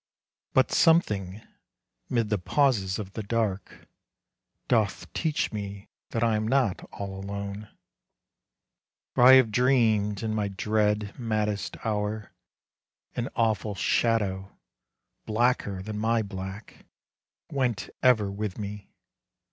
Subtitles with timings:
[0.55, 1.43] But something
[2.09, 3.87] 'mid the pauses of the dark
[4.67, 7.69] Doth teach me that I am not all alone,
[9.13, 12.31] For I have dreamed in my dread, maddest hour,
[13.15, 14.57] An awful shadow,
[15.27, 16.87] blacker than my black,
[17.51, 18.89] Went ever with me.